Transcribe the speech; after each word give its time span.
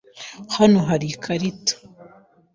Hano 0.55 0.79
hari 0.89 1.05
ikarita. 1.13 1.73